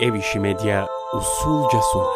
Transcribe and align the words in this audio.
Ev 0.00 0.14
İşi 0.14 0.40
Medya 0.40 0.88
usulca 1.12 1.82
sunar. 1.92 2.06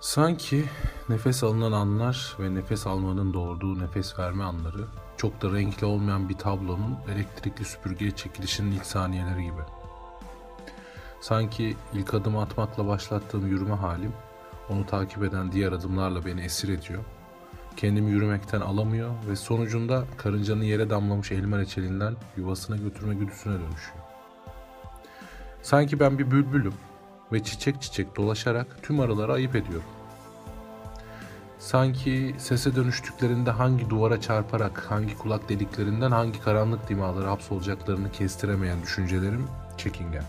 Sanki 0.00 0.64
nefes 1.08 1.44
alınan 1.44 1.72
anlar 1.72 2.36
ve 2.40 2.54
nefes 2.54 2.86
almanın 2.86 3.34
doğurduğu 3.34 3.78
nefes 3.78 4.18
verme 4.18 4.44
anları 4.44 4.84
çok 5.16 5.42
da 5.42 5.52
renkli 5.52 5.86
olmayan 5.86 6.28
bir 6.28 6.38
tablonun 6.38 6.98
elektrikli 7.14 7.64
süpürgeye 7.64 8.10
çekilişinin 8.10 8.72
ilk 8.72 8.86
saniyeleri 8.86 9.42
gibi. 9.42 9.81
Sanki 11.22 11.76
ilk 11.94 12.14
adım 12.14 12.36
atmakla 12.36 12.86
başlattığım 12.86 13.46
yürüme 13.46 13.74
halim 13.74 14.12
onu 14.68 14.86
takip 14.86 15.22
eden 15.22 15.52
diğer 15.52 15.72
adımlarla 15.72 16.24
beni 16.26 16.40
esir 16.40 16.68
ediyor. 16.68 17.04
Kendimi 17.76 18.10
yürümekten 18.10 18.60
alamıyor 18.60 19.10
ve 19.28 19.36
sonucunda 19.36 20.04
karıncanın 20.16 20.62
yere 20.62 20.90
damlamış 20.90 21.32
elma 21.32 21.58
reçelinden 21.58 22.14
yuvasına 22.36 22.76
götürme 22.76 23.14
güdüsüne 23.14 23.52
dönüşüyor. 23.52 24.04
Sanki 25.62 26.00
ben 26.00 26.18
bir 26.18 26.30
bülbülüm 26.30 26.74
ve 27.32 27.42
çiçek 27.42 27.82
çiçek 27.82 28.16
dolaşarak 28.16 28.82
tüm 28.82 29.00
arıları 29.00 29.32
ayıp 29.32 29.56
ediyorum. 29.56 29.88
Sanki 31.58 32.34
sese 32.38 32.76
dönüştüklerinde 32.76 33.50
hangi 33.50 33.90
duvara 33.90 34.20
çarparak, 34.20 34.86
hangi 34.90 35.18
kulak 35.18 35.48
deliklerinden 35.48 36.10
hangi 36.10 36.40
karanlık 36.40 36.88
dimalara 36.88 37.30
hapsolacaklarını 37.30 38.12
kestiremeyen 38.12 38.82
düşüncelerim 38.82 39.48
çekingen. 39.78 40.24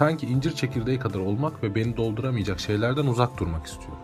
Sanki 0.00 0.26
incir 0.26 0.54
çekirdeği 0.54 0.98
kadar 0.98 1.18
olmak 1.18 1.62
ve 1.62 1.74
beni 1.74 1.96
dolduramayacak 1.96 2.60
şeylerden 2.60 3.06
uzak 3.06 3.38
durmak 3.38 3.66
istiyorum. 3.66 3.98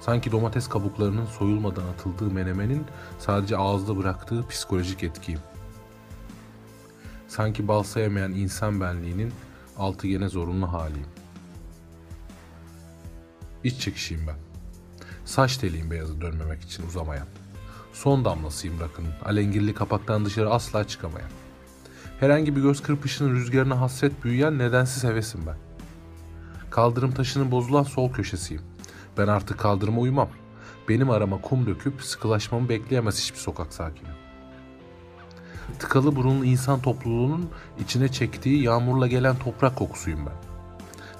Sanki 0.00 0.32
domates 0.32 0.68
kabuklarının 0.68 1.26
soyulmadan 1.26 1.82
atıldığı 1.86 2.34
menemenin 2.34 2.84
sadece 3.18 3.56
ağızda 3.56 3.98
bıraktığı 3.98 4.48
psikolojik 4.48 5.02
etkiyim. 5.02 5.40
Sanki 7.28 7.68
bal 7.68 7.82
sevmeyen 7.82 8.30
insan 8.30 8.80
benliğinin 8.80 9.32
altı 9.78 10.06
gene 10.06 10.28
zorunlu 10.28 10.72
haliyim. 10.72 11.08
İç 13.64 13.80
çekişiyim 13.80 14.26
ben. 14.26 14.36
Saç 15.24 15.56
teliyim 15.56 15.90
beyazı 15.90 16.20
dönmemek 16.20 16.62
için 16.62 16.86
uzamayan. 16.86 17.26
Son 17.92 18.24
damlasıyım 18.24 18.80
rakının. 18.80 19.12
Alengirli 19.24 19.74
kapaktan 19.74 20.24
dışarı 20.24 20.50
asla 20.50 20.86
çıkamayan. 20.86 21.30
Herhangi 22.20 22.56
bir 22.56 22.62
göz 22.62 22.82
kırpışının 22.82 23.34
rüzgarına 23.34 23.80
hasret 23.80 24.24
büyüyen 24.24 24.58
nedensiz 24.58 25.04
hevesim 25.04 25.40
ben. 25.46 25.56
Kaldırım 26.70 27.12
taşının 27.12 27.50
bozulan 27.50 27.82
sol 27.82 28.12
köşesiyim. 28.12 28.62
Ben 29.18 29.26
artık 29.26 29.58
kaldırıma 29.58 30.00
uymam. 30.00 30.28
Benim 30.88 31.10
arama 31.10 31.40
kum 31.40 31.66
döküp 31.66 32.02
sıkılaşmamı 32.02 32.68
bekleyemez 32.68 33.20
hiçbir 33.20 33.38
sokak 33.38 33.72
sakini. 33.72 34.08
Tıkalı 35.78 36.16
burunlu 36.16 36.44
insan 36.44 36.80
topluluğunun 36.80 37.50
içine 37.80 38.08
çektiği 38.08 38.62
yağmurla 38.62 39.06
gelen 39.06 39.36
toprak 39.36 39.76
kokusuyum 39.76 40.26
ben. 40.26 40.36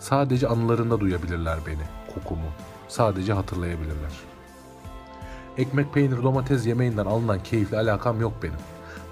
Sadece 0.00 0.48
anılarında 0.48 1.00
duyabilirler 1.00 1.58
beni, 1.66 2.14
kokumu. 2.14 2.50
Sadece 2.88 3.32
hatırlayabilirler. 3.32 4.12
Ekmek, 5.58 5.94
peynir, 5.94 6.22
domates 6.22 6.66
yemeğinden 6.66 7.06
alınan 7.06 7.42
keyifli 7.42 7.76
alakam 7.76 8.20
yok 8.20 8.32
benim. 8.42 8.60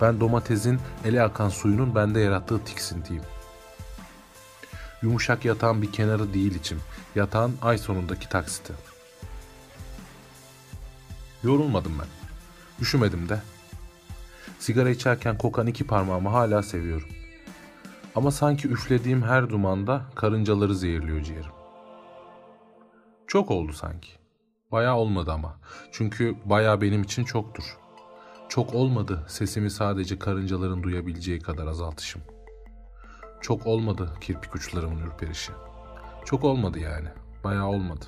Ben 0.00 0.20
domatesin 0.20 0.80
ele 1.04 1.22
akan 1.22 1.48
suyunun 1.48 1.94
bende 1.94 2.20
yarattığı 2.20 2.64
tiksintiyim. 2.64 3.22
Yumuşak 5.02 5.44
yatağın 5.44 5.82
bir 5.82 5.92
kenarı 5.92 6.34
değil 6.34 6.54
içim. 6.54 6.80
Yatağın 7.14 7.54
ay 7.62 7.78
sonundaki 7.78 8.28
taksiti. 8.28 8.72
Yorulmadım 11.42 11.92
ben. 11.98 12.06
Üşümedim 12.82 13.28
de. 13.28 13.42
Sigara 14.58 14.90
içerken 14.90 15.38
kokan 15.38 15.66
iki 15.66 15.86
parmağımı 15.86 16.28
hala 16.28 16.62
seviyorum. 16.62 17.08
Ama 18.14 18.30
sanki 18.30 18.68
üflediğim 18.68 19.22
her 19.22 19.50
dumanda 19.50 20.02
karıncaları 20.14 20.74
zehirliyor 20.74 21.22
ciğerim. 21.22 21.52
Çok 23.26 23.50
oldu 23.50 23.72
sanki. 23.72 24.08
Bayağı 24.72 24.96
olmadı 24.96 25.32
ama. 25.32 25.58
Çünkü 25.92 26.36
bayağı 26.44 26.80
benim 26.80 27.02
için 27.02 27.24
çoktur. 27.24 27.64
Çok 28.48 28.74
olmadı 28.74 29.24
sesimi 29.26 29.70
sadece 29.70 30.18
karıncaların 30.18 30.82
duyabileceği 30.82 31.40
kadar 31.40 31.66
azaltışım. 31.66 32.22
Çok 33.40 33.66
olmadı 33.66 34.12
kirpik 34.20 34.54
uçlarımın 34.54 35.06
ürperişi. 35.06 35.52
Çok 36.24 36.44
olmadı 36.44 36.78
yani. 36.78 37.08
Bayağı 37.44 37.66
olmadı. 37.66 38.04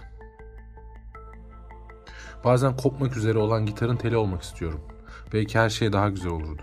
Bazen 2.44 2.76
kopmak 2.76 3.16
üzere 3.16 3.38
olan 3.38 3.66
gitarın 3.66 3.96
teli 3.96 4.16
olmak 4.16 4.42
istiyorum. 4.42 4.80
Belki 5.32 5.58
her 5.58 5.68
şey 5.68 5.92
daha 5.92 6.08
güzel 6.08 6.32
olurdu. 6.32 6.62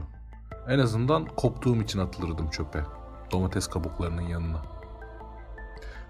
En 0.67 0.79
azından 0.79 1.25
koptuğum 1.25 1.81
için 1.81 1.99
atılırdım 1.99 2.49
çöpe. 2.49 2.83
Domates 3.31 3.67
kabuklarının 3.67 4.21
yanına. 4.21 4.61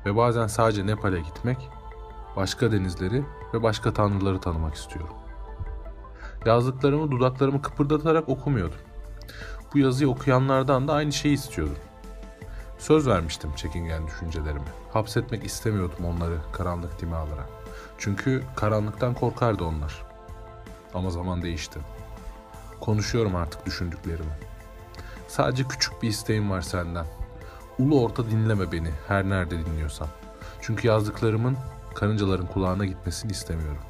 Ve 0.06 0.16
bazen 0.16 0.48
sadece 0.48 0.86
Nepal'e 0.86 1.20
gitmek, 1.20 1.70
başka 2.36 2.72
denizleri 2.72 3.26
ve 3.54 3.64
başka 3.64 3.94
tanrıları 3.94 4.40
tanımak 4.40 4.76
istiyorum. 4.76 5.16
Yazdıklarımı 6.46 7.12
dudaklarımı 7.12 7.62
kıpırdatarak 7.62 8.30
okumuyordum. 8.30 8.80
Bu 9.74 9.80
yazıyı 9.80 10.10
okuyanlardan 10.10 10.88
da 10.88 10.94
aynı 10.94 11.12
şeyi 11.12 11.34
istiyordum. 11.34 11.78
Söz 12.78 13.08
vermiştim 13.08 13.52
çekingen 13.56 14.08
düşüncelerimi. 14.08 14.70
Hapsetmek 14.94 15.46
istemiyordum 15.46 16.06
onları 16.06 16.38
karanlık 16.52 17.02
dimalara. 17.02 17.46
Çünkü 17.98 18.44
karanlıktan 18.56 19.14
korkardı 19.14 19.64
onlar. 19.64 20.04
Ama 20.94 21.10
zaman 21.10 21.42
değişti. 21.42 21.80
Konuşuyorum 22.80 23.36
artık 23.36 23.66
düşündüklerimi. 23.66 24.38
Sadece 25.28 25.64
küçük 25.64 26.04
bir 26.04 26.08
isteğim 26.08 26.50
var 26.50 26.62
senden. 26.62 27.06
Ulu 27.80 28.04
orta 28.04 28.30
dinleme 28.30 28.72
beni 28.72 28.92
her 29.08 29.30
nerede 29.30 29.66
dinliyorsan. 29.66 30.08
Çünkü 30.62 30.88
yazdıklarımın 30.88 31.58
karıncaların 31.96 32.48
kulağına 32.48 32.86
gitmesini 32.86 33.32
istemiyorum. 33.32 33.82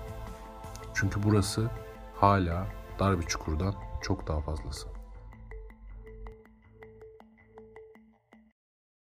Çünkü 0.94 1.24
burası 1.24 1.70
hala 2.18 2.68
dar 3.00 3.20
bir 3.20 3.26
çukurdan 3.26 3.76
çok 4.02 4.28
daha 4.28 4.42
fazlası. 4.42 4.97